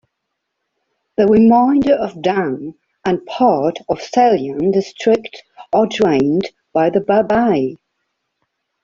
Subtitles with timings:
[1.17, 2.73] The remainder of Dang
[3.05, 7.75] and part of "Salyan" district are drained by the "Babai".